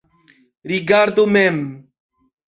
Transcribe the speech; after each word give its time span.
Rigardu 0.69 1.25
mem. 1.33 1.57